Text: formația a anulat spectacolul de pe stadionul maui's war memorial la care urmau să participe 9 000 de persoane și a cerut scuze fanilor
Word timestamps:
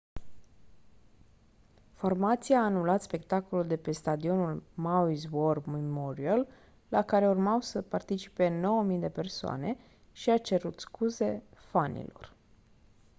formația 1.93 2.59
a 2.59 2.63
anulat 2.65 3.01
spectacolul 3.01 3.67
de 3.67 3.75
pe 3.77 3.91
stadionul 3.91 4.63
maui's 4.73 5.23
war 5.31 5.65
memorial 5.65 6.47
la 6.89 7.01
care 7.03 7.27
urmau 7.27 7.59
să 7.61 7.81
participe 7.81 8.47
9 8.49 8.83
000 8.83 8.97
de 8.99 9.09
persoane 9.09 9.77
și 10.11 10.29
a 10.29 10.37
cerut 10.37 10.79
scuze 10.79 11.43
fanilor 11.55 12.35